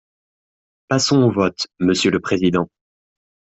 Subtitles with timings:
[0.87, 2.67] Passons au vote, monsieur le président